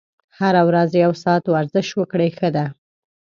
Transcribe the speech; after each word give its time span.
هره 0.37 0.61
ورځ 0.69 0.89
یو 1.03 1.11
ساعت 1.23 1.43
ورزش 1.49 1.87
وکړئ 1.99 2.29
ښه 2.37 2.49
ده. 2.55 2.65